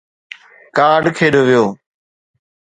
Card 0.77 1.05
کيڏيو 1.17 1.41
ويو. 1.47 1.65